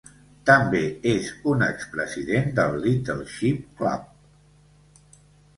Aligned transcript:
També 0.49 0.79
és 1.11 1.27
un 1.51 1.61
expresident 1.67 2.49
del 2.61 2.79
Little 2.87 3.29
Ship 3.35 3.69
Club. 3.83 5.21